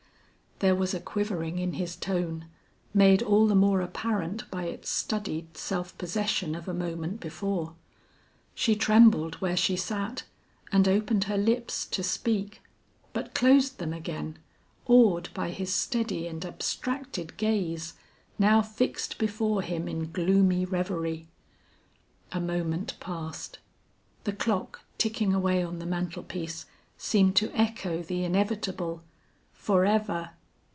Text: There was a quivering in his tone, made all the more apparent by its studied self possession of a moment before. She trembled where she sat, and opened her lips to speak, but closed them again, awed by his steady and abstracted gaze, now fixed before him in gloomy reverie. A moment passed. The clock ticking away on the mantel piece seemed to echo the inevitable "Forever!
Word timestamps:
There 0.59 0.75
was 0.75 0.93
a 0.93 0.99
quivering 0.99 1.57
in 1.57 1.73
his 1.73 1.95
tone, 1.95 2.45
made 2.93 3.23
all 3.23 3.47
the 3.47 3.55
more 3.55 3.81
apparent 3.81 4.51
by 4.51 4.65
its 4.65 4.91
studied 4.91 5.57
self 5.57 5.97
possession 5.97 6.53
of 6.53 6.67
a 6.67 6.73
moment 6.75 7.19
before. 7.19 7.73
She 8.53 8.75
trembled 8.75 9.33
where 9.41 9.57
she 9.57 9.75
sat, 9.75 10.21
and 10.71 10.87
opened 10.87 11.23
her 11.23 11.35
lips 11.37 11.83
to 11.87 12.03
speak, 12.03 12.61
but 13.11 13.33
closed 13.33 13.79
them 13.79 13.91
again, 13.91 14.37
awed 14.85 15.29
by 15.33 15.49
his 15.49 15.73
steady 15.73 16.27
and 16.27 16.45
abstracted 16.45 17.37
gaze, 17.37 17.95
now 18.37 18.61
fixed 18.61 19.17
before 19.17 19.63
him 19.63 19.87
in 19.87 20.11
gloomy 20.11 20.63
reverie. 20.63 21.27
A 22.31 22.39
moment 22.39 22.93
passed. 22.99 23.57
The 24.25 24.31
clock 24.33 24.81
ticking 24.99 25.33
away 25.33 25.63
on 25.63 25.79
the 25.79 25.87
mantel 25.87 26.21
piece 26.21 26.67
seemed 26.99 27.35
to 27.37 27.51
echo 27.59 28.03
the 28.03 28.23
inevitable 28.23 29.01
"Forever! 29.53 30.33